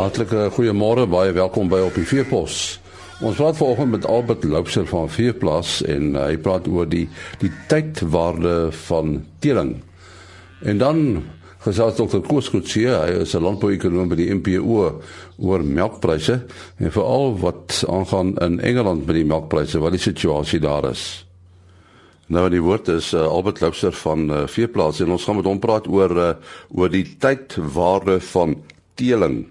Hartlike 0.00 0.46
goeiemôre, 0.56 1.02
baie 1.12 1.32
welkom 1.36 1.68
by 1.68 1.82
op 1.84 1.96
die 1.98 2.06
Veepos. 2.08 2.78
Ons 3.20 3.36
praat 3.36 3.58
vanoggend 3.58 3.90
met 3.92 4.06
Albert 4.08 4.46
Loubser 4.48 4.86
van 4.88 5.10
Veeplaas 5.12 5.82
en 5.84 6.14
uh, 6.14 6.22
hy 6.30 6.38
praat 6.40 6.64
oor 6.72 6.86
die 6.88 7.02
die 7.42 7.50
tydwaarde 7.68 8.70
van 8.86 9.18
teeling. 9.44 9.74
En 10.64 10.80
dan 10.80 11.02
gesels 11.66 11.98
Dr. 11.98 12.22
Koskutsie, 12.24 12.86
hy 12.88 13.18
is 13.26 13.34
'n 13.36 13.44
landbouekonoom 13.44 14.08
by 14.08 14.16
die 14.16 14.30
MPO 14.32 15.02
oor 15.36 15.60
melkpryse 15.60 16.38
en 16.78 16.96
veral 16.96 17.36
wat 17.44 17.84
aangaan 17.84 18.38
in 18.40 18.56
Engeland 18.60 19.04
met 19.04 19.20
die 19.20 19.28
melkpryse, 19.28 19.84
wat 19.84 19.92
die 19.92 20.00
situasie 20.00 20.62
daar 20.64 20.88
is. 20.88 21.26
Nou 22.32 22.48
die 22.48 22.62
woord 22.64 22.88
is 22.88 23.12
uh, 23.12 23.26
Albert 23.28 23.60
Loubser 23.60 23.92
van 23.92 24.30
uh, 24.30 24.46
Veeplaas 24.46 25.04
en 25.04 25.12
ons 25.12 25.24
gaan 25.24 25.36
met 25.36 25.44
hom 25.44 25.60
praat 25.60 25.84
oor 25.92 26.16
uh, 26.16 26.32
oor 26.72 26.88
die 26.88 27.04
tydwaarde 27.20 28.16
van 28.32 28.56
teeling. 28.96 29.44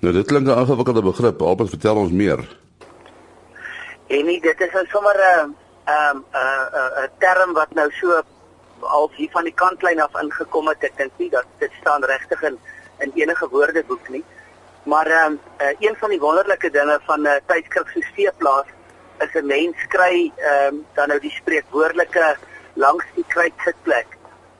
Nou 0.00 0.12
dit 0.12 0.26
klink 0.26 0.46
'n 0.46 0.58
ingewikkelde 0.58 1.02
begrip. 1.02 1.42
Albert, 1.42 1.68
vertel 1.68 1.96
ons 1.96 2.10
meer. 2.10 2.56
En 4.06 4.24
nie, 4.24 4.40
dit 4.40 4.60
is 4.60 4.72
nou 4.72 4.86
sommer 4.86 5.16
'n 5.16 5.54
'n 5.86 6.24
'n 6.32 7.04
'n 7.04 7.10
term 7.18 7.52
wat 7.52 7.74
nou 7.74 7.90
so 7.90 8.22
al 8.80 9.10
hier 9.14 9.30
van 9.30 9.44
die 9.44 9.54
kantlyn 9.54 10.00
af 10.00 10.20
ingekom 10.22 10.68
het. 10.68 10.82
Ek 10.82 10.96
dink 10.96 11.12
nie 11.16 11.30
dat 11.30 11.44
dit 11.58 11.70
staan 11.80 12.04
regtig 12.04 12.42
in 12.42 12.58
in 12.98 13.12
enige 13.14 13.48
woordeboek 13.48 14.08
nie. 14.08 14.24
Maar 14.82 15.06
ehm 15.06 15.32
um, 15.32 15.40
uh, 15.60 15.74
een 15.78 15.96
van 15.96 16.10
die 16.10 16.20
wonderlike 16.20 16.70
dinge 16.70 17.00
van 17.02 17.20
'n 17.20 17.26
uh, 17.26 17.36
tydskrif 17.46 17.92
so 17.92 18.00
Steeplaas 18.00 18.66
is 19.18 19.34
'n 19.34 19.46
mens 19.46 19.76
kry 19.88 20.32
ehm 20.36 20.74
um, 20.74 20.86
dan 20.94 21.08
nou 21.08 21.20
die 21.20 21.30
spreekwoordelike 21.30 22.36
langs 22.74 23.04
die 23.14 23.24
kruitsitplek 23.28 24.06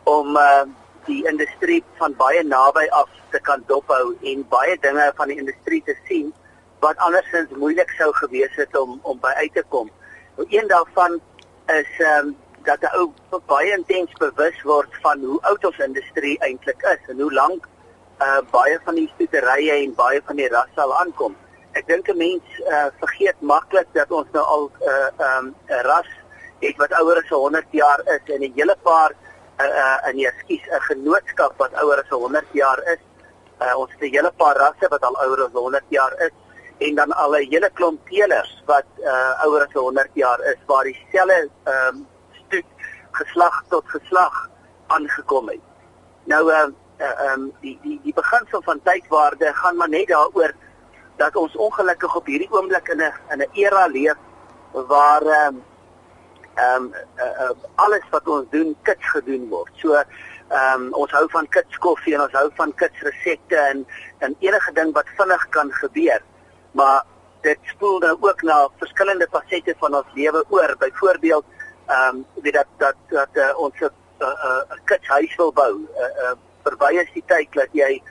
om 0.02 0.36
ehm 0.36 0.68
uh, 0.68 0.79
die 1.06 1.26
industrie 1.28 1.84
van 1.98 2.14
baie 2.16 2.42
naby 2.44 2.86
af 2.90 3.08
te 3.30 3.40
kan 3.40 3.62
dophou 3.66 4.16
en 4.22 4.44
baie 4.48 4.76
dinge 4.80 5.12
van 5.16 5.28
die 5.28 5.38
industrie 5.38 5.82
te 5.86 5.96
sien 6.08 6.32
wat 6.80 6.96
andersins 7.06 7.50
moeilik 7.62 7.90
sou 7.98 8.12
gewees 8.22 8.54
het 8.56 8.76
om 8.76 8.98
om 9.02 9.18
by 9.20 9.32
uit 9.42 9.52
te 9.54 9.64
kom. 9.68 9.90
Nou 10.36 10.46
een 10.50 10.68
daarvan 10.68 11.20
is 11.66 11.90
ehm 11.98 12.26
um, 12.26 12.36
dat 12.64 12.80
'n 12.80 12.94
ou 12.96 13.12
baie 13.46 13.72
intens 13.72 14.12
bewus 14.18 14.62
word 14.62 14.96
van 15.02 15.24
hoe 15.24 15.40
oud 15.42 15.64
ons 15.64 15.78
industrie 15.78 16.38
eintlik 16.38 16.82
is 16.82 17.08
en 17.08 17.20
hoe 17.20 17.32
lank 17.32 17.68
uh 18.20 18.40
baie 18.50 18.80
van 18.84 18.94
die 18.94 19.10
stoeterye 19.14 19.72
en 19.72 19.94
baie 19.94 20.20
van 20.24 20.36
die 20.36 20.48
rasse 20.48 20.80
al 20.80 20.94
aankom. 20.98 21.36
Ek 21.72 21.86
dink 21.86 22.08
'n 22.08 22.16
mens 22.16 22.44
uh 22.58 22.86
vergeet 22.98 23.40
maklik 23.40 23.88
dat 23.92 24.10
ons 24.10 24.28
nou 24.32 24.44
al 24.44 24.70
'n 24.70 24.88
uh, 24.88 25.08
ehm 25.26 25.46
um, 25.46 25.54
ras 25.66 26.10
het 26.60 26.76
wat 26.76 26.92
ouer 26.92 27.16
as 27.16 27.28
100 27.28 27.66
jaar 27.70 28.00
is 28.04 28.34
en 28.34 28.40
'n 28.42 28.52
hele 28.54 28.76
paar 28.82 29.10
uh, 29.10 29.29
uh 29.66 30.12
nee, 30.12 30.26
ekskuus, 30.26 30.64
'n 30.68 30.80
genootskap 30.80 31.52
wat 31.56 31.72
ouer 31.82 32.02
as 32.02 32.08
100 32.08 32.44
jaar 32.52 32.82
is. 32.92 33.02
Uh 33.60 33.78
ons 33.78 33.90
het 33.90 34.00
'n 34.00 34.14
hele 34.14 34.32
paar 34.36 34.56
rasse 34.56 34.88
wat 34.88 35.02
al 35.02 35.16
ouer 35.24 35.44
as 35.44 35.52
100 35.52 35.84
jaar 35.88 36.14
is 36.26 36.34
en 36.78 36.94
dan 36.94 37.12
al 37.12 37.34
'n 37.36 37.50
hele 37.50 37.70
klomp 37.70 38.08
teelers 38.08 38.62
wat 38.66 38.86
uh 38.98 39.44
ouer 39.44 39.66
as 39.66 39.72
100 39.72 40.08
jaar 40.14 40.40
is 40.40 40.60
waar 40.66 40.84
dieselfde 40.84 41.50
ehm 41.64 41.96
um, 41.96 42.06
stuk 42.46 42.66
geslag 43.10 43.64
tot 43.68 43.84
geslag 43.88 44.48
aangekom 44.86 45.48
het. 45.48 45.60
Nou 46.24 46.52
ehm 46.52 46.72
uh, 46.98 47.06
ehm 47.06 47.40
um, 47.40 47.52
die 47.60 47.78
die 47.82 48.00
die 48.02 48.14
beginsel 48.14 48.62
van 48.62 48.80
tydwaarde 48.82 49.54
gaan 49.54 49.76
maar 49.76 49.88
net 49.88 50.08
daaroor 50.08 50.52
dat 51.16 51.36
ons 51.36 51.56
ongelukkig 51.56 52.16
op 52.16 52.26
hierdie 52.26 52.52
oomblik 52.52 52.88
in 52.88 53.00
'n 53.02 53.12
in 53.32 53.38
'n 53.38 53.50
era 53.52 53.86
leef 53.86 54.16
waar 54.72 55.22
ehm 55.22 55.54
um, 55.54 55.64
ehm 56.60 56.84
um, 56.84 56.94
uh, 57.24 57.34
uh, 57.44 57.54
alles 57.84 58.06
wat 58.10 58.28
ons 58.28 58.48
doen 58.50 58.74
kits 58.88 59.12
gedoen 59.14 59.48
word. 59.52 59.70
So 59.82 59.94
ehm 59.94 60.08
um, 60.74 60.88
ons 61.02 61.12
hou 61.16 61.26
van 61.34 61.48
kits 61.56 61.78
koffie 61.86 62.14
en 62.16 62.24
ons 62.26 62.36
hou 62.38 62.48
van 62.58 62.74
kits 62.82 63.06
resepte 63.06 63.56
en 63.70 63.86
en 64.26 64.36
enige 64.46 64.72
ding 64.78 64.92
wat 64.98 65.14
vinnig 65.20 65.46
kan 65.56 65.72
gebeur. 65.82 66.22
Maar 66.72 67.02
dit 67.46 67.72
spoel 67.72 67.98
nou 68.04 68.16
ook 68.20 68.42
na 68.42 68.58
verskillende 68.82 69.28
fasette 69.30 69.74
van 69.78 69.94
ons 70.02 70.14
lewe 70.14 70.44
oor. 70.48 70.76
Byvoorbeeld 70.78 71.44
ehm 71.86 72.16
um, 72.16 72.24
weet 72.42 72.58
dat 72.60 72.76
dat 72.84 72.96
dat 73.08 73.42
uh, 73.44 73.52
ons 73.58 73.80
'n 73.80 73.90
uh, 74.20 74.28
uh, 74.28 74.80
kits 74.84 75.08
huis 75.08 75.36
wil 75.36 75.52
bou. 75.52 75.72
Uh, 75.96 76.10
uh, 76.24 76.36
verby 76.64 76.92
is 77.00 77.12
die 77.14 77.24
tyd 77.26 77.52
dat 77.52 77.72
jy 77.72 78.02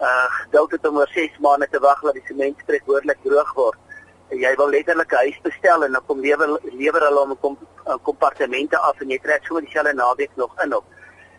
uh 0.00 0.26
geduld 0.30 0.70
het 0.70 0.86
om 0.86 0.96
oor 0.96 1.10
6 1.10 1.38
maande 1.42 1.66
te 1.70 1.80
wag 1.82 2.00
dat 2.00 2.14
die 2.14 2.26
sement 2.26 2.60
spreekwoordelik 2.62 3.18
droog 3.22 3.54
word 3.54 3.78
jy 4.30 4.54
wil 4.56 4.68
letterlik 4.68 5.12
'n 5.12 5.16
huis 5.16 5.40
bestel 5.42 5.84
en 5.84 5.92
dan 5.92 6.06
kom 6.06 6.20
lewer 6.20 6.60
lewer 6.62 7.00
hulle 7.00 7.20
om 7.20 7.30
'n 7.30 7.38
kom, 7.40 7.58
kompartemente 8.02 8.78
af 8.78 9.00
en 9.00 9.08
jy 9.08 9.18
trek 9.18 9.44
sommer 9.44 9.64
dieselfde 9.64 9.94
naweek 9.94 10.30
nog 10.34 10.62
in 10.62 10.74
op. 10.74 10.84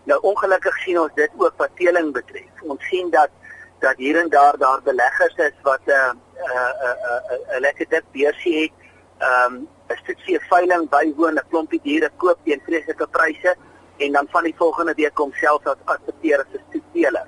Nou 0.04 0.20
ongelukkig 0.22 0.78
sien 0.78 1.00
ons 1.00 1.14
dit 1.16 1.30
ook 1.38 1.54
wat 1.58 1.76
teeling 1.76 2.14
betref. 2.14 2.62
Ons 2.62 2.84
sien 2.88 3.10
dat 3.10 3.30
dat 3.80 3.98
hier 3.98 4.20
en 4.20 4.30
daar 4.30 4.58
daar 4.58 4.82
beleggers 4.84 5.36
is 5.36 5.58
wat 5.62 5.82
'n 5.86 5.92
'n 5.92 6.16
'n 6.38 7.56
'n 7.56 7.60
lekker 7.60 7.86
dik 7.90 8.04
beursie 8.12 8.62
het. 8.62 8.72
Ehm 9.18 9.54
um, 9.54 9.68
'n 9.90 9.98
stukkie 10.04 10.40
veiling 10.40 10.90
bywoon, 10.90 11.36
'n 11.36 11.50
klompie 11.50 11.82
diere 11.84 12.10
koop 12.18 12.38
teen 12.44 12.62
vreeslike 12.66 13.08
pryse 13.08 13.56
en 13.98 14.12
dan 14.12 14.28
van 14.30 14.44
die 14.44 14.56
volgende 14.58 14.94
week 14.94 15.14
kom 15.14 15.34
self 15.34 15.66
as 15.66 15.76
adverteer 15.86 16.40
as 16.40 16.54
'n 16.54 16.64
stoeteler. 16.70 17.28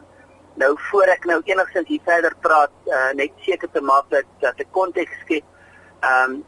Nou 0.53 0.75
voor 0.89 1.03
ek 1.03 1.25
nou 1.25 1.41
enigsins 1.43 1.87
hier 1.87 2.01
verder 2.03 2.33
praat, 2.39 2.71
uh, 2.85 3.11
net 3.15 3.31
seker 3.45 3.69
te 3.71 3.81
maak 3.81 4.09
dat 4.09 4.25
dat 4.39 4.59
'n 4.59 4.71
konteks 4.71 5.11
skep 5.21 5.43
ehm 6.01 6.31
um, 6.31 6.43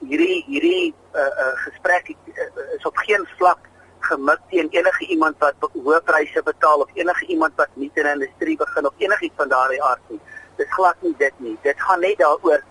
hierdie 0.00 0.44
hierdie 0.46 0.94
uh, 1.14 1.20
uh, 1.20 1.54
gesprek 1.64 2.08
uh, 2.08 2.76
is 2.76 2.86
op 2.86 2.96
geen 2.96 3.26
vlak 3.38 3.58
gemik 4.00 4.40
teen 4.50 4.68
enige 4.70 5.06
iemand 5.06 5.38
wat 5.38 5.54
hoë 5.74 6.00
pryse 6.04 6.42
betaal 6.42 6.84
of 6.84 6.90
enige 6.94 7.26
iemand 7.26 7.52
wat 7.56 7.68
nie 7.74 7.90
in 7.94 8.06
'n 8.06 8.12
industrie 8.12 8.56
begin 8.56 8.86
of 8.86 8.94
enigiets 8.98 9.36
van 9.36 9.48
daardie 9.48 9.82
aard 9.82 10.04
nie. 10.08 10.20
Dit 10.56 10.68
glad 10.70 10.96
nie 11.00 11.14
dit 11.18 11.34
nie. 11.36 11.58
Dit 11.62 11.80
gaan 11.80 12.00
net 12.00 12.18
daaroor 12.18 12.62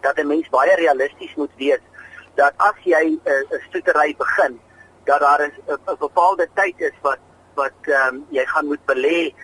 dat 0.00 0.18
'n 0.18 0.26
mens 0.26 0.48
baie 0.48 0.74
realisties 0.74 1.34
moet 1.34 1.54
wees 1.56 1.84
dat 2.34 2.52
as 2.56 2.78
jy 2.84 3.04
'n 3.04 3.20
uh, 3.24 3.62
stoetery 3.68 4.14
begin, 4.18 4.60
dat 5.04 5.20
daar 5.20 5.40
'n 5.40 5.96
bepaalde 5.98 6.48
tyd 6.54 6.74
is 6.80 6.96
wat 7.02 7.18
wat 7.54 7.78
ehm 7.82 8.14
um, 8.14 8.26
jy 8.30 8.46
gaan 8.46 8.66
moet 8.66 8.84
belê 8.86 9.34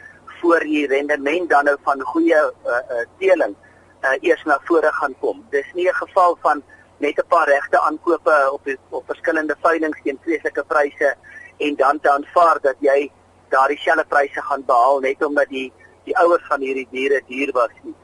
voor 0.40 0.66
jy 0.66 0.86
rendement 0.86 1.48
dan 1.48 1.64
nou 1.64 1.76
van 1.84 2.00
goeie 2.12 2.36
uh, 2.36 2.50
uh, 2.72 3.04
teeling 3.18 3.54
uh, 4.02 4.16
eers 4.20 4.42
na 4.44 4.58
vore 4.64 4.92
gaan 4.92 5.14
kom. 5.20 5.44
Dis 5.50 5.66
nie 5.74 5.88
'n 5.88 5.94
geval 5.94 6.36
van 6.40 6.62
net 6.98 7.18
'n 7.18 7.28
paar 7.28 7.48
regte 7.48 7.80
aankope 7.80 8.48
op 8.52 8.64
die, 8.64 8.78
op 8.88 9.04
verskillende 9.06 9.56
veilinge 9.60 10.00
teen 10.02 10.18
vreeslike 10.22 10.64
pryse 10.64 11.14
en 11.58 11.76
dan 11.76 12.00
te 12.00 12.10
aanvaar 12.10 12.58
dat 12.60 12.76
jy 12.78 13.10
daardie 13.48 13.78
selfde 13.78 14.04
pryse 14.04 14.42
gaan 14.42 14.64
behaal 14.64 15.00
net 15.00 15.24
omdat 15.24 15.48
die 15.48 15.72
die 16.04 16.16
ouers 16.18 16.46
van 16.48 16.60
hierdie 16.60 16.88
diere 16.90 17.22
duur 17.26 17.52
was 17.52 17.74
nie. 17.82 17.94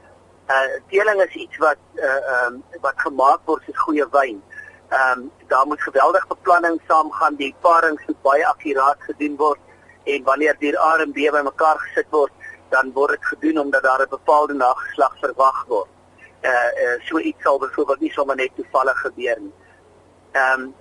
Uh 0.47 0.79
teeling 0.89 1.21
is 1.21 1.35
iets 1.35 1.57
wat 1.57 1.77
uh 1.95 2.45
um 2.47 2.63
wat 2.81 2.99
gemaak 3.05 3.39
word 3.45 3.63
soos 3.65 3.77
goeie 3.77 4.07
wyn. 4.11 4.41
Um 4.99 5.31
daar 5.47 5.67
moet 5.67 5.81
geweldig 5.81 6.27
beplanning 6.27 6.81
saamgaan, 6.87 7.35
die 7.35 7.55
parings 7.61 8.05
moet 8.07 8.21
baie 8.21 8.45
akkuraat 8.47 9.01
gedoen 9.09 9.35
word 9.35 9.59
en 10.15 10.23
wanneer 10.23 10.55
die 10.59 10.73
R 10.73 11.03
en 11.05 11.11
B 11.11 11.27
bymekaar 11.35 11.79
gesit 11.85 12.09
word, 12.09 12.31
dan 12.69 12.91
word 12.93 13.15
dit 13.15 13.25
gedoen 13.25 13.59
omdat 13.59 13.83
daar 13.83 14.01
'n 14.01 14.09
bepaalde 14.09 14.53
nageslag 14.53 15.13
verwag 15.19 15.65
word. 15.67 15.89
Uh, 16.41 16.51
uh 16.83 16.97
so 17.07 17.19
iets 17.19 17.43
sal 17.43 17.59
byvoorbeeld 17.59 17.99
nie 17.99 18.11
sommer 18.11 18.35
net 18.35 18.55
toevallig 18.55 19.01
gebeur 19.01 19.39
nie. 19.39 19.53
Ehm 20.31 20.61
um, 20.61 20.75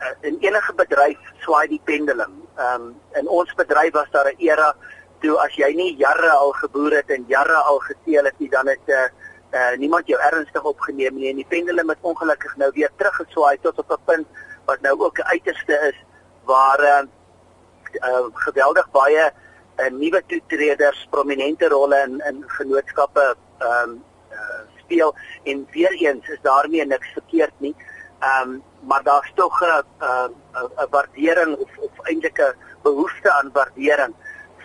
uh, 0.00 0.14
in 0.20 0.36
enige 0.40 0.74
bedryf 0.74 1.18
swaai 1.38 1.68
die 1.68 1.80
pendulum. 1.84 2.42
Ehm 2.56 2.82
um, 2.82 3.00
in 3.12 3.28
ons 3.28 3.54
bedryf 3.54 3.92
was 3.92 4.10
daar 4.10 4.28
'n 4.32 4.38
era 4.38 4.74
toe 5.20 5.38
as 5.38 5.54
jy 5.54 5.72
nie 5.74 5.96
jare 5.96 6.30
al 6.30 6.52
geboer 6.52 6.92
het 6.92 7.10
en 7.10 7.24
jare 7.28 7.54
al 7.54 7.78
geteel 7.78 8.24
het 8.24 8.38
nie, 8.38 8.50
dan 8.50 8.66
het 8.66 8.86
'n 8.86 8.90
uh, 8.90 9.08
uh, 9.50 9.76
niemand 9.78 10.06
jou 10.06 10.20
ernstig 10.20 10.62
opgeneem 10.62 11.14
nie 11.14 11.30
en 11.30 11.40
die 11.40 11.48
pendulum 11.48 11.88
het 11.88 11.98
ongelukkig 12.00 12.56
nou 12.56 12.70
weer 12.74 12.90
teruggeswaai 12.96 13.58
tot 13.62 13.78
op 13.78 13.90
'n 13.90 14.04
punt 14.04 14.26
wat 14.64 14.80
nou 14.80 15.00
ook 15.00 15.18
'n 15.18 15.30
uiterste 15.34 15.78
is 15.90 16.04
waar 16.44 16.80
uh, 16.80 17.02
uh 17.96 18.26
geweldig 18.46 18.90
baie 18.90 19.30
uh, 19.78 19.90
nuwe 19.90 20.22
toetreders 20.26 21.06
prominente 21.10 21.68
rolle 21.68 21.98
in 22.06 22.20
in 22.30 22.42
genootskappe 22.46 23.26
ehm 23.58 23.90
um, 23.90 24.02
uh, 24.32 24.62
speel 24.78 25.14
en 25.44 25.66
weer 25.70 25.92
eens 25.92 26.28
is 26.28 26.40
daarmee 26.42 26.86
niks 26.86 27.12
verkeerd 27.12 27.54
nie. 27.58 27.74
Ehm 28.20 28.50
um, 28.50 28.62
maar 28.80 29.02
daar's 29.02 29.32
tog 29.34 29.62
'n 29.62 29.84
'n 30.82 30.90
waardering 30.90 31.56
of 31.56 31.70
of 31.78 32.06
eintlik 32.06 32.38
'n 32.38 32.54
behoefte 32.82 33.32
aan 33.32 33.50
waardering 33.52 34.14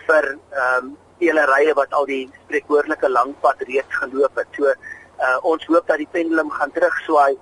vir 0.06 0.38
ehm 0.50 0.84
um, 0.84 0.96
teelerye 1.18 1.74
wat 1.74 1.92
al 1.92 2.06
die 2.06 2.30
spreekwoordelike 2.44 3.08
lang 3.08 3.34
pad 3.40 3.62
reeds 3.68 3.96
geloop 4.02 4.36
het. 4.36 4.46
So 4.56 4.64
uh, 4.66 5.38
ons 5.42 5.66
hoop 5.66 5.86
dat 5.86 6.00
die 6.02 6.10
pendulum 6.10 6.50
gaan 6.50 6.72
terugswaai 6.72 7.36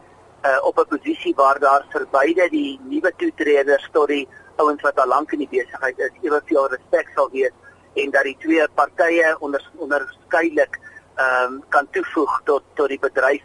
uh, 0.44 0.58
op 0.62 0.79
'n 0.79 0.88
posisie 0.88 1.34
waar 1.34 1.58
daar 1.58 1.84
vir 1.93 2.06
beide 2.11 2.49
die 2.50 2.81
nuwe 2.82 3.12
toetreders 3.17 3.88
tot 3.93 4.08
die 4.08 4.29
ouens 4.56 4.82
wat 4.82 4.99
al 4.99 5.08
lank 5.08 5.32
in 5.32 5.38
die 5.38 5.49
besigheid 5.50 5.99
is, 5.99 6.10
eweveel 6.22 6.69
respek 6.69 7.08
sal 7.14 7.31
wees 7.31 7.52
en 7.94 8.10
dat 8.10 8.25
die 8.25 8.37
twee 8.40 8.69
partye 8.75 9.37
onder 9.40 9.70
onderskeidelik 9.76 10.81
ehm 11.16 11.52
um, 11.52 11.62
kan 11.69 11.88
toevoeg 11.90 12.40
tot 12.44 12.64
tot 12.75 12.88
die 12.88 12.99
bedryf 12.99 13.43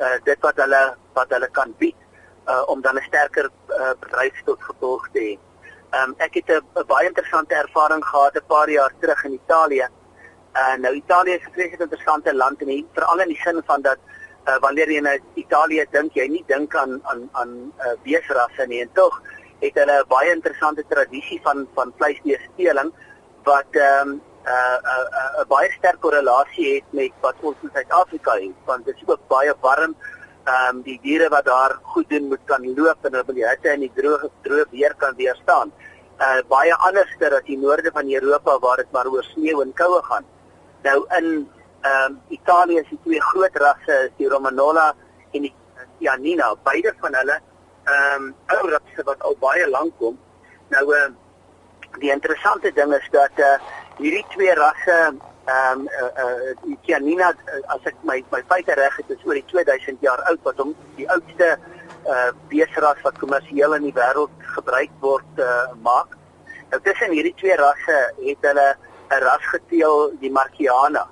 uh, 0.00 0.16
dit 0.24 0.40
wat 0.40 0.56
hulle 0.56 0.96
wat 1.12 1.28
hulle 1.28 1.48
kan 1.52 1.74
bied 1.78 1.96
uh, 2.48 2.62
om 2.66 2.80
dan 2.80 2.96
'n 2.96 3.08
sterker 3.08 3.50
uh, 3.68 3.92
bedryf 4.00 4.42
tot 4.44 4.62
gevolg 4.62 5.08
te 5.12 5.20
hê. 5.20 5.38
Ehm 5.90 6.10
um, 6.10 6.14
ek 6.18 6.34
het 6.34 6.48
'n 6.50 6.86
baie 6.86 7.08
interessante 7.08 7.54
ervaring 7.54 8.04
gehad 8.04 8.36
'n 8.36 8.46
paar 8.46 8.70
jaar 8.70 8.92
terug 9.00 9.24
in 9.24 9.32
Italië 9.32 9.88
Uh 10.56 10.76
nou 10.82 10.94
Italië 10.94 11.30
is 11.30 11.46
'n 11.46 11.52
vreeslik 11.52 11.80
interessante 11.80 12.34
land 12.34 12.62
en 12.62 12.86
veral 12.92 13.20
in 13.20 13.28
die 13.28 13.40
sin 13.44 13.62
van 13.66 13.82
dat 13.82 13.98
uh, 14.48 14.58
wanneer 14.58 14.90
jy 14.90 15.00
na 15.00 15.18
Italië 15.34 15.86
dink, 15.90 16.14
jy 16.14 16.26
nie 16.26 16.44
dink 16.46 16.74
aan 16.74 17.00
aan 17.06 17.28
aan 17.32 17.72
uh, 17.78 17.92
beesrasse 18.02 18.66
nie 18.66 18.80
en 18.80 18.90
tog 18.92 19.22
het 19.60 19.74
hulle 19.74 19.96
'n 20.00 20.08
baie 20.08 20.32
interessante 20.32 20.84
tradisie 20.88 21.40
van 21.42 21.68
van 21.74 21.92
vleisbeesteling 21.96 22.92
wat 23.44 23.70
ehm 23.70 24.08
um, 24.08 24.20
'n 24.44 24.48
uh, 24.48 24.76
'n 24.76 24.86
uh, 24.92 25.06
uh, 25.20 25.40
uh, 25.40 25.46
baie 25.48 25.70
sterk 25.72 26.00
korrelasie 26.00 26.74
het 26.74 26.86
met 26.90 27.12
wat 27.20 27.34
ons 27.40 27.56
in 27.62 27.70
Suid-Afrika 27.72 28.32
het, 28.32 28.56
want 28.64 28.84
dit 28.84 28.96
is 28.96 29.02
ook 29.06 29.20
baie 29.28 29.54
warm. 29.60 29.94
Ehm 30.44 30.76
um, 30.76 30.82
die 30.82 30.98
diere 31.02 31.28
wat 31.28 31.44
daar 31.44 31.78
goed 31.82 32.08
doen 32.08 32.28
moet 32.28 32.44
kan 32.44 32.74
loop 32.74 33.04
en 33.04 33.14
hulle 33.14 33.34
die 33.34 33.48
hitte 33.48 33.68
en 33.68 33.80
die 33.80 33.92
droë 33.94 34.30
droë 34.42 34.64
weer 34.70 34.94
kan 34.96 35.14
weerstaan. 35.16 35.72
Uh 36.18 36.40
baie 36.48 36.74
anderster 36.74 37.34
as 37.34 37.44
die 37.44 37.58
noorde 37.58 37.90
van 37.92 38.12
Europa 38.12 38.58
waar 38.58 38.76
dit 38.76 38.92
maar 38.92 39.06
oor 39.06 39.24
sneeu 39.24 39.60
en 39.62 39.72
koue 39.72 40.02
gaan. 40.02 40.24
Nou 40.82 41.04
in 41.18 41.48
ehm 41.80 42.12
um, 42.12 42.20
Italië 42.28 42.78
is 42.78 42.88
die 42.88 43.00
twee 43.04 43.20
groot 43.20 43.56
rasse, 43.56 44.10
die 44.16 44.28
Romanola 44.28 44.94
en 45.32 45.42
die 45.42 45.54
Chianina, 45.98 46.54
beide 46.64 46.94
van 47.00 47.14
hulle 47.14 47.40
ehm 47.84 48.24
um, 48.24 48.34
ou 48.56 48.68
rasse 48.70 49.04
wat 49.04 49.22
al 49.22 49.36
baie 49.40 49.68
lank 49.70 49.92
kom. 49.98 50.18
Nou 50.68 50.84
ehm 50.94 51.12
uh, 51.12 51.98
die 51.98 52.12
interessante 52.12 52.72
ding 52.72 52.94
is 52.94 53.08
dat 53.10 53.38
uh 53.38 53.56
hierdie 53.98 54.24
twee 54.34 54.54
rasse 54.54 54.98
ehm 55.00 55.80
um, 55.80 55.88
uh, 56.00 56.10
uh 56.24 56.54
die 56.62 56.78
Chianina 56.82 57.32
as 57.74 57.84
ek 57.84 57.96
my 58.02 58.22
my 58.30 58.42
feite 58.52 58.74
reg 58.74 58.96
het 58.96 59.10
is 59.16 59.24
oor 59.24 59.34
die 59.34 59.46
2000 59.52 60.00
jaar 60.00 60.22
oud 60.30 60.42
wat 60.42 60.62
hom 60.62 60.74
die 60.96 61.08
oudste 61.10 61.56
uh 62.06 62.30
beesras 62.48 63.02
wat 63.02 63.18
kommersieel 63.18 63.74
in 63.74 63.88
die 63.88 63.96
wêreld 63.96 64.50
gebruik 64.56 64.92
word 65.00 65.44
uh 65.46 65.72
maak. 65.82 66.16
Nou 66.70 66.80
tussen 66.82 67.16
hierdie 67.16 67.34
twee 67.42 67.56
rasse 67.56 67.98
het 68.20 68.50
hulle 68.50 68.68
'n 69.10 69.24
ras 69.24 69.46
geteel 69.54 70.12
die 70.20 70.30
Marciana 70.30 71.08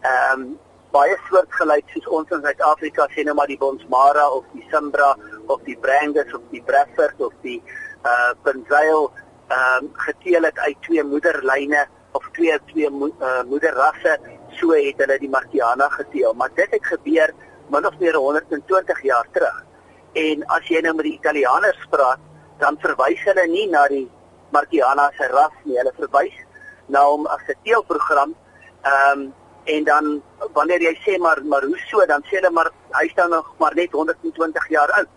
ehm 0.00 0.40
um, 0.40 0.58
baie 0.92 1.16
soortgelyk 1.28 1.90
soos 1.94 2.06
ons 2.18 2.30
in 2.34 2.42
Suid-Afrika 2.44 3.06
sien 3.14 3.28
nou 3.28 3.34
maar 3.38 3.50
die 3.50 3.58
Bonsmara 3.58 4.26
of 4.36 4.44
die 4.54 4.66
Simbra 4.72 5.12
of 5.50 5.62
die 5.66 5.78
Brangus 5.86 6.34
of 6.34 6.42
die 6.50 6.62
Bradford 6.66 7.20
of 7.20 7.34
die 7.46 7.58
uh 8.04 8.32
Penzail 8.44 9.10
ehm 9.50 9.84
um, 9.84 9.90
geteel 10.06 10.46
het 10.46 10.58
uit 10.58 10.82
twee 10.86 11.04
moederlyne 11.04 11.86
of 12.12 12.28
twee 12.32 12.58
twee 12.70 12.90
mo 12.90 13.08
uh, 13.20 13.42
moederrasse 13.50 14.18
so 14.58 14.74
het 14.74 14.98
hulle 15.02 15.18
die 15.18 15.30
Marciana 15.30 15.88
geteel. 15.88 16.34
Maar 16.34 16.50
dit 16.54 16.70
het 16.70 16.86
gebeur 16.86 17.34
min 17.70 17.86
of 17.86 17.98
meer 17.98 18.14
120 18.14 19.02
jaar 19.02 19.26
terug. 19.32 19.64
En 20.12 20.46
as 20.46 20.70
jy 20.70 20.80
nou 20.82 20.94
met 20.98 21.06
die 21.06 21.18
Italianers 21.18 21.82
praat 21.90 22.22
dan 22.62 22.78
verwys 22.82 23.22
hulle 23.24 23.46
nie 23.48 23.66
na 23.70 23.86
die 23.88 24.06
Marciana 24.54 25.10
se 25.18 25.28
ras 25.30 25.54
nie. 25.64 25.78
Hulle 25.78 25.92
verwys 25.98 26.40
na 26.86 27.04
hom 27.06 27.26
as 27.26 27.44
'n 27.48 27.58
teelprogram. 27.64 28.34
Ehm 28.82 29.20
um, 29.20 29.34
en 29.64 29.84
dan 29.84 30.22
wanneer 30.52 30.82
jy 30.82 30.94
sê 31.04 31.18
maar 31.18 31.44
maar 31.44 31.62
hoe 31.62 31.78
so 31.90 32.06
dan 32.06 32.22
sê 32.22 32.38
hulle 32.38 32.50
maar 32.50 32.70
hy 32.98 33.08
staan 33.08 33.30
nog 33.30 33.54
maar 33.58 33.74
net 33.74 33.92
120 33.92 34.68
jaar 34.68 34.90
oud. 34.90 35.08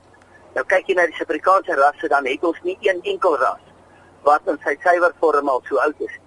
Nou 0.54 0.64
kyk 0.70 0.90
jy 0.90 0.96
na 0.98 1.08
die 1.10 1.16
Suid-Afrikaanse 1.18 1.76
rasse 1.80 2.10
dan 2.12 2.28
het 2.30 2.44
ons 2.46 2.60
nie 2.64 2.76
een 2.86 3.00
enkel 3.10 3.38
ras 3.42 3.62
wat 4.28 4.46
in 4.52 4.60
sy 4.64 4.76
suiwer 4.84 5.16
vorm 5.20 5.50
al 5.50 5.64
so 5.68 5.80
oud 5.82 6.04
is 6.06 6.20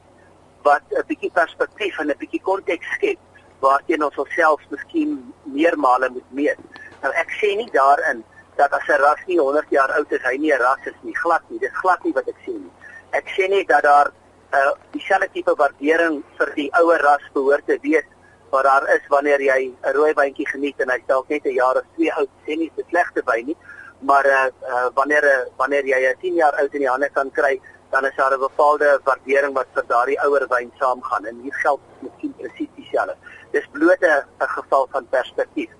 wat 0.66 0.82
'n 0.90 1.06
bietjie 1.10 1.30
perspektief 1.30 1.98
en 2.00 2.10
'n 2.10 2.18
bietjie 2.18 2.42
konteks 2.42 2.88
skep 2.96 3.18
waarteen 3.60 4.02
ons 4.02 4.18
onsself 4.18 4.60
miskien 4.70 5.32
meermale 5.44 6.10
moet 6.10 6.30
meet. 6.30 6.58
Nou 7.02 7.12
ek 7.12 7.30
sê 7.40 7.54
nie 7.56 7.70
daarin 7.70 8.24
dat 8.56 8.72
as 8.72 8.88
'n 8.88 9.00
ras 9.00 9.22
nie 9.26 9.38
100 9.38 9.70
jaar 9.70 9.92
oud 9.92 10.12
is, 10.12 10.22
hy 10.22 10.36
nie 10.36 10.52
'n 10.52 10.60
ras 10.60 10.82
is 10.86 10.98
nie, 11.02 11.14
glad 11.14 11.42
nie. 11.48 11.58
Dis 11.58 11.78
glad 11.82 12.04
nie 12.04 12.12
wat 12.12 12.28
ek 12.28 12.40
sê 12.46 12.52
nie. 12.52 12.72
Ek 13.12 13.26
sê 13.28 13.48
net 13.48 13.68
dat 13.68 13.82
daar 13.82 14.12
uh 14.52 14.72
dieselfde 14.90 15.28
tipe 15.32 15.54
waardering 15.54 16.22
vir 16.38 16.52
die 16.54 16.70
ouer 16.72 17.00
ras 17.00 17.22
behoort 17.32 17.66
te 17.66 17.78
wees 17.82 18.08
wat 18.50 18.64
daar 18.64 18.88
is 18.94 19.06
wanneer 19.08 19.40
jy 19.40 19.72
'n 19.84 19.92
rooi 19.92 20.12
wyntjie 20.14 20.46
geniet 20.46 20.80
en 20.80 20.90
hy 20.90 21.02
dalk 21.06 21.28
net 21.28 21.44
'n 21.44 21.54
jaar 21.54 21.76
of 21.76 21.84
2 21.96 22.12
oud 22.12 22.28
sê 22.46 22.56
nie 22.56 22.72
'n 22.76 22.84
slegte 22.90 23.22
wyn 23.24 23.46
nie 23.46 23.56
maar 23.98 24.26
uh, 24.26 24.46
uh 24.68 24.88
wanneer 24.94 25.24
uh, 25.24 25.46
wanneer 25.56 25.84
jy 25.86 26.00
'n 26.12 26.20
10 26.20 26.34
jaar 26.34 26.52
oud 26.52 26.74
in 26.74 26.80
die 26.80 26.88
hande 26.88 27.08
kan 27.10 27.30
kry 27.30 27.60
dan 27.90 28.04
is 28.04 28.16
daar 28.16 28.34
'n 28.34 28.38
bepaalde 28.38 29.00
waardering 29.04 29.54
wat 29.54 29.66
vir 29.72 29.84
daardie 29.86 30.20
ouer 30.20 30.46
wyn 30.48 30.72
saamgaan. 30.78 31.24
En 31.24 31.40
hier 31.40 31.54
geld 31.54 31.80
miskien 31.98 32.34
presies 32.36 32.68
dieselfde. 32.74 33.16
Dis 33.50 33.66
bloot 33.72 34.00
'n 34.00 34.24
geval 34.38 34.88
van 34.90 35.08
perspektief. 35.08 35.70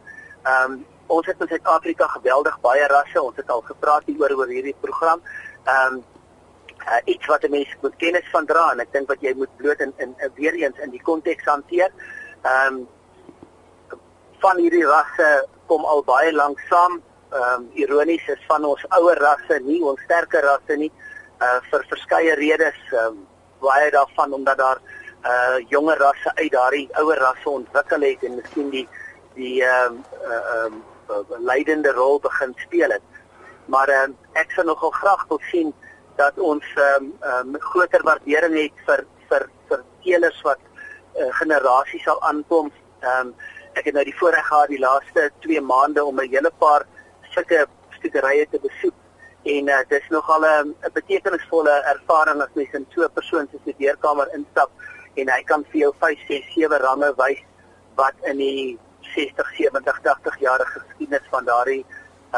Um 0.44 0.86
ons 1.06 1.26
het 1.26 1.40
in 1.40 1.48
Suid-Afrika 1.48 2.06
geweldig 2.06 2.60
baie 2.60 2.86
rasse. 2.86 3.22
Ons 3.22 3.36
het 3.36 3.50
al 3.50 3.60
gepraat 3.60 4.02
hieroor 4.06 4.36
oor 4.38 4.46
hierdie 4.46 4.76
program. 4.80 5.20
Um 5.66 6.04
uh, 6.86 7.00
iets 7.04 7.26
wat 7.26 7.42
'n 7.42 7.50
mens 7.50 7.76
moet 7.80 7.96
kennis 7.96 8.28
van 8.30 8.46
dra. 8.46 8.70
En 8.72 8.80
ek 8.80 8.92
dink 8.92 9.08
wat 9.08 9.20
jy 9.20 9.34
moet 9.34 9.56
bloot 9.56 9.80
in, 9.80 9.92
in, 9.96 10.14
in 10.18 10.30
weer 10.34 10.54
eens 10.54 10.78
in 10.78 10.90
die 10.90 11.02
konteks 11.02 11.44
hanteer. 11.44 11.90
Ehm 12.42 12.74
um, 12.74 12.88
van 14.38 14.56
hierdie 14.56 14.86
rasse 14.86 15.46
kom 15.66 15.84
al 15.84 16.02
baie 16.04 16.32
lank 16.32 16.60
saam. 16.68 17.02
Ehm 17.32 17.54
um, 17.54 17.70
ironies 17.74 18.28
is 18.28 18.42
van 18.46 18.64
ons 18.64 18.84
ouer 18.98 19.18
rasse 19.18 19.58
nie 19.64 19.80
ons 19.82 20.00
sterker 20.06 20.44
rasse 20.46 20.76
nie 20.78 20.92
uh 21.42 21.58
vir 21.70 21.82
verskeie 21.90 22.34
redes 22.38 22.78
ehm 22.92 23.06
um, 23.06 23.26
baie 23.60 23.90
daarvan 23.90 24.32
omdat 24.32 24.58
daar 24.58 24.80
uh 25.26 25.58
jonger 25.68 25.98
rasse 25.98 26.30
uit 26.34 26.52
daardie 26.52 26.88
ouer 27.02 27.18
rasse 27.18 27.50
ontwikkel 27.50 28.06
het 28.06 28.22
en 28.22 28.36
miskien 28.36 28.70
die 28.70 28.86
die 29.34 29.62
ehm 29.64 29.98
um, 29.98 30.04
ehm 30.22 30.78
uh, 31.10 31.18
um, 31.18 31.44
leidende 31.50 31.92
rol 31.92 32.20
begin 32.20 32.54
speel 32.62 32.90
het. 32.90 33.02
Maar 33.66 33.88
ehm 33.88 34.10
um, 34.10 34.16
ek 34.32 34.54
sou 34.54 34.66
nogal 34.66 34.90
graag 34.90 35.26
wil 35.28 35.40
sien 35.50 35.74
dat 36.16 36.38
ons 36.38 36.64
ehm 36.74 37.12
um, 37.20 37.54
um, 37.54 37.60
groter 37.60 38.02
waardering 38.02 38.54
het 38.62 38.84
vir 38.86 39.06
vir 39.28 39.48
vir 39.68 39.84
teelers 40.02 40.42
wat 40.42 40.60
uh, 41.18 41.30
generasies 41.42 42.06
sal 42.06 42.22
aankom. 42.22 42.70
Ehm 43.00 43.26
um, 43.26 43.34
ek 43.74 43.90
het 43.90 43.94
nou 43.94 44.04
die 44.04 44.18
voorreg 44.18 44.46
gehad 44.46 44.70
die 44.72 44.80
laaste 44.80 45.30
2 45.44 45.60
maande 45.60 46.04
om 46.04 46.20
'n 46.20 46.30
hele 46.30 46.52
paar 46.58 46.86
sulke 47.36 47.66
stoeterye 47.98 48.46
te 48.50 48.60
besoek 48.62 48.94
en 49.56 49.68
uh, 49.68 49.82
dit 49.88 50.00
is 50.00 50.08
nogal 50.14 50.44
'n 50.46 50.72
uh, 50.72 50.90
betekenisvolle 50.92 51.74
ervaring 51.92 52.40
as 52.42 52.54
mens 52.54 52.72
in 52.78 52.86
so 52.94 53.04
'n 53.04 53.12
persoon 53.18 53.48
se 53.50 53.58
studeerkamer 53.62 54.32
instap 54.38 54.70
en 55.20 55.28
hy 55.34 55.42
kan 55.50 55.64
vir 55.70 55.80
jou 55.84 55.92
5, 56.00 56.24
6, 56.28 56.48
7 56.54 56.80
ramme 56.86 57.12
wys 57.20 57.42
wat 58.00 58.16
in 58.32 58.38
die 58.38 58.78
60, 59.14 59.52
70, 59.58 60.00
80 60.02 60.40
jarige 60.40 60.80
geskiedenis 60.80 61.28
van 61.30 61.44
daardie 61.44 61.84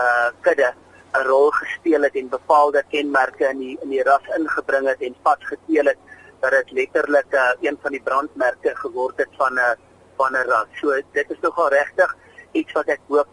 uh 0.03 0.29
kudde 0.47 0.75
'n 1.15 1.25
rol 1.31 1.51
gespeel 1.51 2.03
het 2.03 2.15
en 2.15 2.29
bepaalde 2.29 2.83
kenmerke 2.91 3.49
in 3.49 3.59
die 3.59 3.79
in 3.83 3.91
die 3.97 4.03
ras 4.03 4.27
ingebring 4.37 4.87
het 4.87 5.01
en 5.01 5.17
vasgesteel 5.23 5.87
het 5.93 5.99
dat 6.41 6.51
dit 6.51 6.71
letterlik 6.71 7.33
uh, 7.35 7.51
een 7.61 7.79
van 7.83 7.93
die 7.93 8.03
brandmerke 8.03 8.77
geword 8.77 9.17
het 9.19 9.33
van 9.37 9.55
'n 9.55 9.77
van 10.17 10.33
'n 10.33 10.47
ras. 10.51 10.69
So 10.81 11.01
dit 11.13 11.31
is 11.31 11.41
nogal 11.41 11.69
regtig 11.69 12.17
iets 12.53 12.73
wat 12.73 12.87
ek 12.87 13.01
hoop 13.09 13.29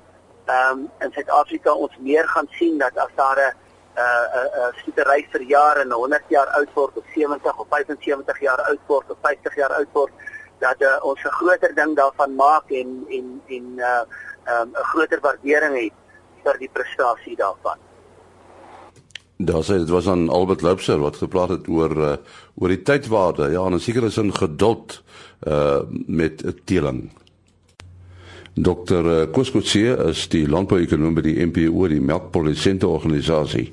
ehm 0.46 0.80
um, 0.80 0.90
in 1.00 1.12
Suid-Afrika 1.12 1.74
ons 1.74 1.98
meer 2.00 2.28
gaan 2.28 2.48
sien 2.52 2.78
dat 2.78 2.98
as 2.98 3.14
daar 3.16 3.40
'n 3.40 3.54
'n 3.96 4.50
'n 4.68 4.74
skietery 4.80 5.28
vir 5.32 5.42
jare 5.42 5.80
en 5.82 5.92
100 5.92 6.24
jaar 6.28 6.48
oud 6.48 6.74
word 6.74 6.98
of 6.98 7.06
70 7.16 7.60
of 7.60 7.68
75 7.70 8.40
jaar 8.40 8.62
oud 8.62 8.84
word 8.88 9.12
of 9.12 9.18
50 9.22 9.56
jaar 9.56 9.74
oud 9.74 9.92
word 9.94 10.12
dat 10.60 10.82
uh, 10.82 10.98
ons 11.02 11.24
'n 11.24 11.38
groter 11.40 11.76
ding 11.76 11.96
daarvan 11.96 12.36
maak 12.36 12.72
en 12.72 13.06
en 13.10 13.42
en 13.48 13.66
'n 13.76 13.80
uh, 13.80 14.04
um, 14.62 14.70
'n 14.70 14.88
groter 14.92 15.20
waardering 15.22 15.76
het 15.84 15.94
vir 16.44 16.58
die 16.58 16.70
prestasie 16.74 17.36
daarvan. 17.36 17.78
Daar 19.38 19.64
sê 19.64 19.78
dit 19.84 19.90
was 19.90 20.08
aan 20.08 20.30
Albert 20.30 20.62
Loubser 20.62 21.00
wat 21.00 21.16
gepraat 21.16 21.50
het 21.50 21.68
oor 21.68 21.98
uh, 21.98 22.16
oor 22.56 22.68
die 22.68 22.82
tydwaarde. 22.82 23.52
Ja, 23.52 23.66
en 23.66 23.80
seker 23.80 24.04
is 24.04 24.20
'n 24.20 24.32
geduld 24.32 25.04
uh 25.48 25.82
met 26.08 26.44
'n 26.44 26.62
teeling. 26.66 27.12
Dr. 28.56 29.04
Eh, 29.20 29.28
Koskotse 29.32 29.98
is 30.08 30.22
die 30.32 30.46
landbouekonoom 30.48 31.18
by 31.18 31.24
die 31.26 31.36
MPO, 31.44 31.90
die 31.92 32.00
melkprodusente 32.00 32.88
organisasie. 32.88 33.66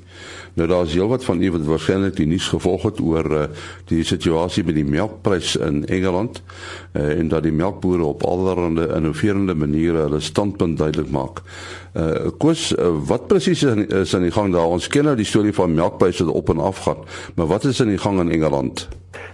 Nou 0.59 0.67
daar 0.67 0.83
is 0.83 0.93
heelwat 0.93 1.23
van 1.23 1.41
u 1.41 1.51
wat 1.55 1.63
waarskynlik 1.65 2.17
die 2.17 2.27
nuus 2.27 2.49
gevolg 2.51 2.83
het 2.85 2.99
oor 3.01 3.29
uh, 3.31 3.45
die 3.89 4.03
situasie 4.05 4.61
met 4.67 4.75
die 4.77 4.85
melkprys 4.85 5.55
in 5.55 5.79
Engeland 5.87 6.43
uh, 6.93 7.07
en 7.15 7.31
dat 7.31 7.47
die 7.47 7.55
melkbooie 7.55 8.03
op 8.05 8.21
allerlei 8.27 8.85
innoverende 8.93 9.55
maniere 9.55 10.03
hulle 10.03 10.19
standpunt 10.21 10.77
duidelik 10.77 11.09
maak. 11.09 11.41
Uh 11.97 12.29
Kos, 12.37 12.69
uh, 12.75 12.91
wat 13.07 13.25
presies 13.31 13.63
is, 13.63 13.85
is 13.87 14.13
aan 14.13 14.27
die 14.27 14.35
gang 14.35 14.53
daar? 14.53 14.69
Ons 14.69 14.91
ken 14.93 15.07
nou 15.09 15.15
die 15.17 15.25
storie 15.25 15.55
van 15.57 15.73
melkpryse 15.73 16.27
wat 16.27 16.35
op 16.35 16.53
en 16.53 16.61
af 16.61 16.83
gaan, 16.85 17.01
maar 17.35 17.49
wat 17.49 17.65
is 17.65 17.81
aan 17.81 17.95
die 17.95 18.01
gang 18.03 18.19
in 18.21 18.35
Engeland? 18.35 18.87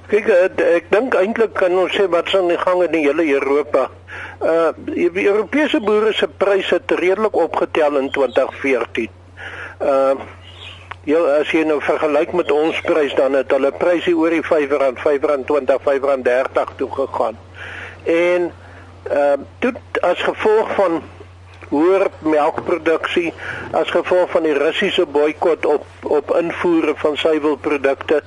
Kyk, 0.10 0.26
ek 0.58 0.88
dink 0.90 1.14
eintlik 1.20 1.52
kan 1.60 1.76
ons 1.78 1.94
sê 1.94 2.08
wat 2.10 2.32
aan 2.34 2.48
die 2.50 2.58
gang 2.58 2.80
in 2.88 2.96
die 2.96 3.04
hele 3.06 3.28
Europa. 3.36 3.90
Uh 4.40 4.70
die 4.88 5.28
Europese 5.28 5.80
boere 5.84 6.14
se 6.14 6.28
pryse 6.28 6.74
het 6.74 6.92
redelik 6.92 7.36
opgetel 7.36 7.98
in 7.98 8.12
2014. 8.12 9.10
Uh 9.82 10.12
Ja, 11.08 11.20
as 11.40 11.50
jy 11.50 11.64
nou 11.64 11.80
vergelyk 11.82 12.34
met 12.36 12.52
ons 12.52 12.80
prys 12.86 13.14
dan 13.18 13.34
het 13.34 13.54
hulle 13.56 13.72
pryse 13.72 14.12
oor 14.12 14.34
die 14.36 14.44
R5, 14.44 14.74
R5.20, 15.00 15.88
R5.30 15.88 16.74
toe 16.78 16.90
gegaan. 16.92 17.40
En 18.04 18.50
uh, 19.08 19.38
toe 19.64 19.72
as 20.06 20.22
gevolg 20.22 20.74
van 20.76 21.00
hoër 21.70 22.08
melkproduksie 22.26 23.34
as 23.78 23.92
gevolg 23.94 24.32
van 24.34 24.46
die 24.48 24.56
Russiese 24.58 25.06
boikot 25.06 25.66
op 25.66 25.86
op 26.10 26.32
invoere 26.36 26.96
van 26.98 27.18
suiwelprodukte 27.18 28.22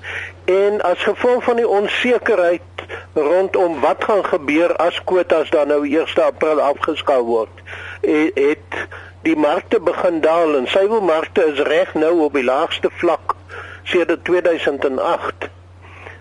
en 0.45 0.81
as 0.87 1.03
gevolg 1.03 1.45
van 1.45 1.57
die 1.57 1.69
onsekerheid 1.69 2.85
rondom 3.15 3.81
wat 3.81 4.05
gaan 4.05 4.25
gebeur 4.25 4.77
as 4.77 5.01
kwotas 5.05 5.51
dan 5.51 5.69
nou 5.69 5.83
1 5.89 6.25
April 6.25 6.61
afgeskou 6.61 7.23
word. 7.25 7.65
Het 8.03 8.79
die 9.23 9.37
markte 9.37 9.81
begin 9.81 10.21
daal 10.21 10.57
en 10.57 10.67
suiwelmarkte 10.67 11.45
is 11.53 11.61
reg 11.67 11.95
nou 11.95 12.15
op 12.27 12.35
die 12.35 12.45
laagste 12.45 12.91
vlak 13.03 13.35
sedert 13.83 14.25
2008 14.25 15.49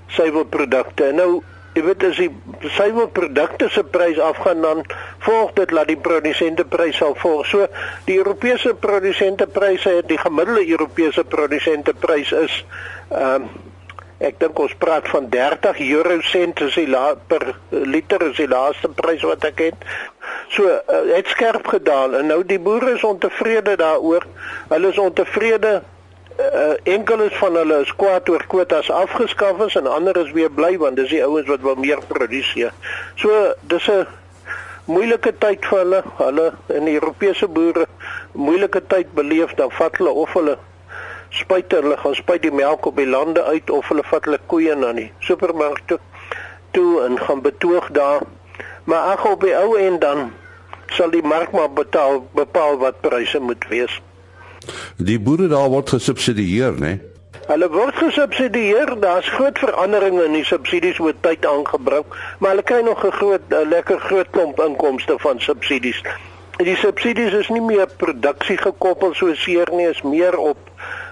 suiwelprodukte. 0.08 1.12
Nou, 1.16 1.42
jy 1.74 1.84
weet 1.86 2.04
as 2.04 2.20
die 2.20 2.30
suiwelprodukte 2.76 3.70
se 3.72 3.84
prys 3.88 4.20
afgaan 4.20 4.62
dan 4.66 4.84
volg 5.24 5.54
dit 5.56 5.72
dat 5.72 5.88
die 5.88 5.98
produsenteprys 5.98 7.00
sal 7.00 7.16
volg. 7.22 7.48
So 7.48 7.68
die 8.08 8.18
Europese 8.20 8.74
produsentepryse, 8.76 10.02
die 10.08 10.20
gemiddelde 10.20 10.68
Europese 10.68 11.24
produsenteprys 11.24 12.32
is 12.46 12.64
ehm 13.10 13.48
um, 13.48 13.52
ek 14.22 14.36
dink 14.38 14.60
ons 14.62 14.74
praat 14.78 15.08
van 15.10 15.30
30 15.34 15.80
euro 15.88 16.20
sent 16.30 16.60
is 16.62 16.76
die 16.78 16.86
la, 16.86 17.16
per 17.16 17.56
liter 17.74 18.22
is 18.28 18.36
die 18.38 18.50
laaste 18.50 18.92
prys 18.94 19.24
wat 19.26 19.48
ek 19.50 19.64
het. 19.66 19.88
So 20.54 20.68
uh, 20.70 21.00
het 21.10 21.32
skerp 21.34 21.66
gedaal 21.74 22.20
en 22.20 22.30
nou 22.30 22.44
die 22.46 22.60
boere 22.62 22.94
is 23.00 23.06
ontevrede 23.08 23.74
daaroor. 23.82 24.28
Hulle 24.70 24.92
is 24.94 25.02
ontevrede 25.02 25.80
uh, 26.38 26.74
enkeles 26.84 27.34
van 27.38 27.56
hulle 27.56 27.82
is 27.82 27.92
kwaad 27.96 28.30
oor 28.30 28.44
kwotas 28.48 28.90
afgeskaf 28.92 29.60
is 29.66 29.76
en 29.76 29.88
ander 29.88 30.18
is 30.18 30.32
weer 30.32 30.52
bly 30.52 30.78
want 30.78 30.96
dis 30.96 31.10
die 31.10 31.24
ouens 31.24 31.48
wat 31.48 31.62
wil 31.62 31.76
meer 31.76 32.02
produseer. 32.08 32.74
So 33.16 33.54
dis 33.62 33.88
'n 33.88 34.08
moeilike 34.86 35.34
tyd 35.38 35.66
vir 35.66 35.78
hulle. 35.78 36.04
Hulle 36.18 36.52
in 36.68 36.86
die 36.86 36.98
Europese 37.00 37.48
boere 37.48 37.88
moeilike 38.32 38.82
tyd 38.88 39.14
beleef 39.14 39.54
dan 39.54 39.72
vat 39.72 39.98
hulle 39.98 40.12
of 40.12 40.34
hulle 40.34 40.58
spuit 41.30 41.72
hulle 41.72 41.98
gaan 41.98 42.16
spuit 42.16 42.42
die 42.42 42.52
melk 42.52 42.86
op 42.86 42.98
die 42.98 43.08
lande 43.08 43.44
uit 43.44 43.70
of 43.70 43.88
hulle 43.88 44.04
vat 44.04 44.26
hulle 44.26 44.40
koeie 44.48 44.76
na 44.76 44.92
die 44.94 45.12
supermark 45.20 45.80
toe 45.88 46.00
toe 46.72 47.04
en 47.06 47.18
gaan 47.20 47.42
betoog 47.42 47.90
daar. 47.92 48.22
Maar 48.84 49.16
ag 49.16 49.26
op 49.26 49.42
die 49.42 49.56
ou 49.56 49.76
en 49.78 50.00
dan 50.00 50.32
sal 50.88 51.12
die 51.12 51.24
mark 51.24 51.52
maar 51.52 51.72
betaal 51.72 52.26
bepaal 52.36 52.78
wat 52.78 53.02
pryse 53.02 53.40
moet 53.40 53.68
wees. 53.68 54.02
Die 55.02 55.20
boere 55.20 55.48
daar 55.48 55.70
word 55.70 55.90
gesubsidieer, 55.90 56.76
né? 56.78 56.80
Nee? 56.80 57.00
Hulle 57.48 57.70
word 57.74 57.96
gesubsidieer. 57.98 58.92
Daar's 59.02 59.30
groot 59.30 59.60
veranderinge 59.60 60.24
in 60.28 60.36
die 60.38 60.46
subsidies 60.46 61.00
oor 61.02 61.16
tyd 61.26 61.46
aangebring, 61.46 62.06
maar 62.40 62.54
hulle 62.54 62.66
kry 62.70 62.82
nog 62.86 63.02
'n 63.06 63.12
groot 63.12 63.42
'n 63.50 63.70
lekker 63.70 64.00
groot 64.00 64.30
klomp 64.30 64.62
inkomste 64.62 65.16
van 65.18 65.40
subsidies. 65.40 66.02
Die 66.58 66.76
subsidies 66.76 67.34
is 67.34 67.50
nie 67.50 67.62
meer 67.62 67.88
produksie 67.98 68.58
gekoppel 68.58 69.14
so 69.14 69.34
seer 69.34 69.68
nie, 69.72 69.88
is 69.90 70.02
meer 70.02 70.38
op 70.38 70.58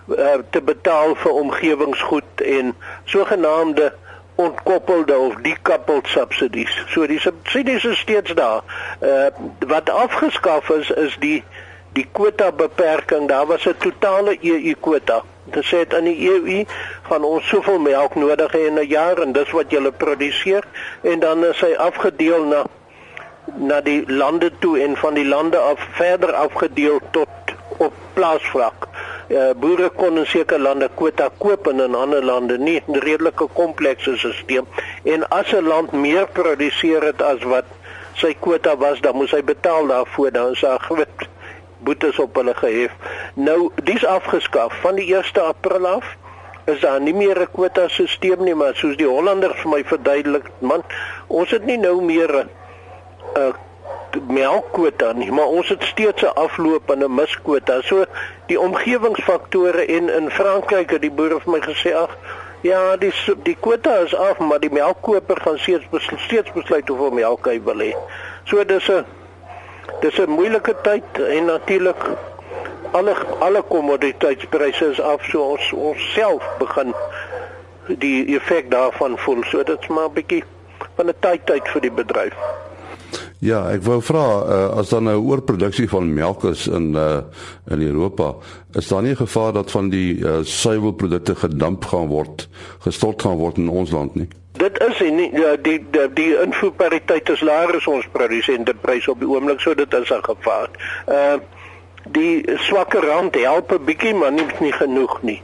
uh, 0.07 0.37
te 0.49 0.61
betaal 0.61 1.15
vir 1.15 1.31
omgewingsgoed 1.31 2.41
en 2.41 2.75
sogenaamde 3.05 3.93
ontkoppelde 4.35 5.17
of 5.17 5.35
decoupled 5.41 6.07
subsidies. 6.07 6.83
So 6.87 7.07
die 7.07 7.19
subsidies 7.19 7.83
is 7.83 7.99
steeds 7.99 8.33
daar. 8.33 8.61
Uh 9.01 9.27
wat 9.67 9.89
afgeskaf 9.89 10.69
is 10.69 10.89
is 10.89 11.17
die 11.19 11.43
die 11.99 12.07
kwota 12.11 12.51
beperking. 12.51 13.27
Daar 13.27 13.45
was 13.45 13.67
'n 13.67 13.77
totale 13.77 14.37
EU 14.41 14.73
kwota. 14.79 15.23
Dit 15.51 15.65
sê 15.65 15.77
dit 15.83 15.93
in 15.93 16.05
die 16.05 16.19
EU 16.29 16.65
van 17.09 17.23
ons 17.23 17.47
soveel 17.47 17.79
melk 17.79 18.15
nodig 18.15 18.53
in 18.53 18.79
'n 18.79 18.87
jaar 18.87 19.17
en 19.21 19.31
dis 19.31 19.51
wat 19.51 19.71
jy 19.71 19.91
produseer 19.91 20.63
en 21.01 21.19
dan 21.19 21.45
is 21.45 21.61
hy 21.61 21.73
afgedeel 21.73 22.43
na 22.45 22.65
na 23.57 23.81
die 23.81 24.03
lande 24.07 24.51
toe 24.59 24.79
en 24.79 24.95
van 24.97 25.13
die 25.13 25.25
lande 25.25 25.57
af 25.57 25.79
verder 25.91 26.33
afgedeel 26.33 26.99
tot 27.11 27.29
op 27.77 27.93
plaasvlak. 28.13 28.87
Uh, 29.29 29.51
boere 29.55 29.89
kon 29.89 30.17
in 30.17 30.25
sekere 30.25 30.59
lande 30.59 30.89
kwota 30.95 31.29
koop 31.37 31.67
en 31.67 31.79
in 31.79 31.95
ander 31.95 32.25
lande 32.25 32.57
nie. 32.57 32.81
'n 32.87 32.99
Redelike 32.99 33.47
komplekse 33.53 34.17
stelsel. 34.17 34.67
En 35.03 35.27
as 35.29 35.53
'n 35.53 35.67
land 35.67 35.91
meer 35.91 36.27
produseer 36.27 37.03
het 37.03 37.21
as 37.21 37.43
wat 37.43 37.65
sy 38.13 38.35
kwota 38.39 38.77
was, 38.77 39.01
dan 39.01 39.15
moes 39.15 39.31
hy 39.31 39.43
betaal 39.43 39.87
daarvoor. 39.87 40.31
Dan 40.31 40.51
is 40.51 40.59
daar 40.65 40.79
groot 40.89 41.28
boetes 41.79 42.19
op 42.19 42.35
hulle 42.35 42.53
gehef. 42.55 42.91
Nou 43.33 43.71
dis 43.83 44.05
afgeskaf 44.05 44.73
van 44.81 44.95
die 44.95 45.15
1 45.15 45.43
April 45.43 45.87
af 45.87 46.15
is 46.65 46.79
daar 46.79 47.01
nie 47.01 47.13
meer 47.13 47.41
'n 47.41 47.51
kwota 47.51 47.87
stelsel 47.87 48.43
nie, 48.43 48.55
maar 48.55 48.75
soos 48.75 48.97
die 48.97 49.07
Hollanders 49.07 49.61
vir 49.61 49.69
my 49.69 49.83
verduidelik, 49.83 50.45
man, 50.59 50.83
ons 51.27 51.49
het 51.51 51.65
nie 51.65 51.77
nou 51.77 52.01
meer 52.01 52.35
'n 52.35 52.49
uh, 53.37 53.53
melkkwota 54.27 55.11
nie, 55.13 55.31
maar 55.31 55.45
ons 55.45 55.69
het 55.69 55.83
steeds 55.83 56.21
'n 56.21 56.35
afloop 56.35 56.91
en 56.91 57.03
'n 57.03 57.15
miskwota. 57.15 57.81
So 57.81 58.05
die 58.45 58.59
omgewingsfaktore 58.59 59.85
en 59.85 60.09
in 60.09 60.29
Frankryk 60.29 60.89
het 60.89 61.01
die 61.01 61.11
boere 61.11 61.39
vir 61.39 61.51
my 61.51 61.59
gesê 61.59 61.93
ag 61.95 62.17
Ja, 62.61 62.97
die 62.99 63.13
die 63.43 63.55
kwota 63.55 63.93
is 64.03 64.15
af, 64.15 64.37
maar 64.37 64.59
die 64.59 64.71
melkkoper 64.71 65.37
gaan 65.41 65.59
steeds 65.59 66.09
steeds 66.25 66.51
besluit 66.51 66.87
hoeveel 66.87 67.11
melk 67.11 67.45
hy 67.47 67.61
wil 67.63 67.79
hê. 67.79 67.93
So 68.43 68.63
dis 68.63 68.89
'n 68.89 69.05
dis 70.01 70.19
'n 70.19 70.29
moeilike 70.29 70.75
tyd 70.83 71.19
en 71.19 71.45
natuurlik 71.45 72.01
alle 72.91 73.15
alle 73.39 73.61
kommoditeitspryse 73.61 74.85
is 74.85 75.01
af, 75.01 75.23
so 75.31 75.41
ons 75.53 75.73
ons 75.73 76.13
self 76.13 76.43
begin 76.59 76.93
die 77.87 78.35
effek 78.35 78.71
daarvan 78.71 79.17
voel. 79.17 79.43
So 79.43 79.63
dit's 79.63 79.87
maar 79.87 80.09
'n 80.09 80.13
bietjie 80.13 80.43
van 80.95 81.07
'n 81.07 81.13
tyd 81.19 81.45
tyd 81.45 81.67
vir 81.67 81.81
die 81.81 81.91
bedryf. 81.91 82.33
Ja, 83.39 83.69
ek 83.71 83.83
wou 83.87 84.01
vra 84.03 84.23
uh, 84.43 84.77
as 84.81 84.89
dan 84.89 85.03
nou 85.07 85.15
oorproduksie 85.23 85.87
van 85.89 86.13
melk 86.13 86.43
is 86.43 86.67
in 86.67 86.91
uh, 86.95 87.21
in 87.71 87.81
Europa, 87.81 88.33
is 88.75 88.87
daar 88.87 89.01
nie 89.01 89.15
gevaar 89.15 89.53
dat 89.53 89.71
van 89.71 89.89
die 89.89 90.19
uh, 90.19 90.39
suiwelprodukte 90.43 91.35
gedamp 91.35 91.85
gaan 91.85 92.07
word, 92.07 92.49
gestort 92.79 93.21
gaan 93.21 93.37
word 93.39 93.57
in 93.57 93.69
ons 93.69 93.91
land 93.95 94.15
nie? 94.15 94.27
Dit 94.57 94.79
is 94.81 94.99
nie 94.99 95.29
die 95.31 95.61
die 95.61 95.77
die, 95.91 96.13
die 96.13 96.33
invoerpariteit 96.41 97.29
is 97.29 97.41
laer 97.45 97.75
as 97.77 97.87
ons 97.87 98.07
produsenteprys 98.11 99.07
op 99.07 99.19
die 99.21 99.29
oomblik, 99.29 99.61
so 99.61 99.75
dit 99.77 99.93
is 99.93 100.09
'n 100.09 100.23
gevaar. 100.23 100.69
Uh 101.07 101.37
die 102.09 102.43
swakker 102.57 103.05
rand 103.05 103.35
help 103.35 103.71
'n 103.71 103.85
bietjie, 103.85 104.13
maar 104.13 104.31
nie 104.31 104.45
nie 104.59 104.71
genoeg 104.71 105.21
nie. 105.21 105.41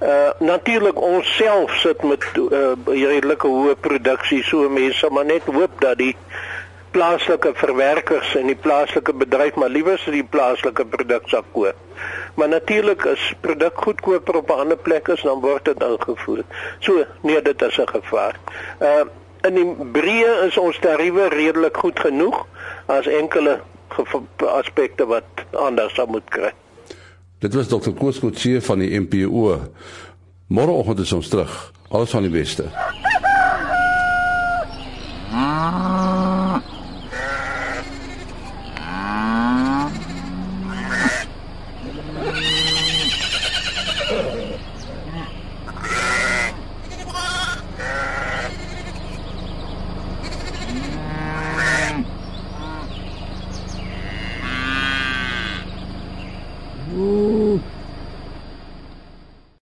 Uh 0.00 0.30
natuurlik 0.38 1.00
ons 1.00 1.36
self 1.36 1.74
sit 1.80 2.02
met 2.02 2.24
uh, 2.36 2.72
redelike 2.86 3.46
hoë 3.46 3.74
produksie, 3.80 4.42
so 4.42 4.68
mense 4.68 5.10
maar 5.10 5.24
net 5.24 5.42
hoop 5.44 5.80
dat 5.80 5.98
die 5.98 6.16
plaaslike 6.94 7.50
verwerkers 7.58 8.34
en 8.38 8.46
die 8.50 8.58
plaaslike 8.66 9.14
bedryf 9.18 9.58
maar 9.58 9.72
liewer 9.72 9.98
so 9.98 10.14
die 10.14 10.24
plaaslike 10.36 10.86
produk 10.92 11.26
sal 11.32 11.42
koop. 11.56 11.80
Maar 12.38 12.48
natuurlik 12.52 13.06
as 13.10 13.26
produk 13.42 13.82
goedkoper 13.86 14.38
op 14.40 14.50
'n 14.50 14.60
ander 14.64 14.76
plek 14.76 15.08
is, 15.08 15.22
dan 15.22 15.40
word 15.40 15.64
dit 15.64 15.82
ingevoer. 15.82 16.42
So 16.78 17.04
nee, 17.22 17.42
dit 17.42 17.62
is 17.62 17.78
'n 17.78 17.88
gevaar. 17.98 18.38
Uh 18.80 19.04
in 19.44 19.54
die 19.54 19.66
breë 19.92 20.46
is 20.46 20.56
ons 20.56 20.78
tariewe 20.80 21.28
redelik 21.28 21.76
goed 21.76 22.00
genoeg 22.00 22.46
as 22.86 23.06
enkele 23.06 23.60
aspekte 24.38 25.06
wat 25.06 25.24
aandag 25.52 25.90
sal 25.90 26.06
moet 26.06 26.28
kry. 26.28 26.52
Dit 27.38 27.54
was 27.54 27.68
Dr. 27.68 27.92
Koos 27.92 28.18
Kotse 28.18 28.60
van 28.60 28.78
die 28.78 29.00
MPO. 29.00 29.60
Môreoggend 30.46 30.98
is 30.98 31.12
ons 31.12 31.28
terug. 31.28 31.72
Alles 31.88 32.10
van 32.10 32.22
die 32.22 32.30
beste. 32.30 32.64
Ah. 35.32 36.23